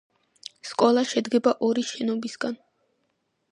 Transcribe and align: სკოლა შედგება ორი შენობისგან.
სკოლა 0.69 1.03
შედგება 1.11 1.53
ორი 1.69 1.85
შენობისგან. 1.91 2.59